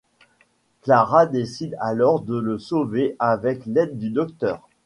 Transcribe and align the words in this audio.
Clara 0.81 1.27
décide 1.27 1.77
alors 1.79 2.21
de 2.21 2.35
le 2.35 2.57
sauver 2.57 3.15
avec 3.19 3.67
l'aide 3.67 3.99
du 3.99 4.09
Docteur. 4.09 4.67